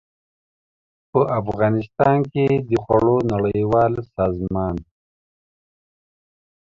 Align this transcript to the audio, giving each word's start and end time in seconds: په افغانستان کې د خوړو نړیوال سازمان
په 1.11 1.19
افغانستان 1.39 2.17
کې 2.33 2.47
د 2.69 2.71
خوړو 2.83 3.15
نړیوال 3.33 3.93
سازمان 4.15 4.75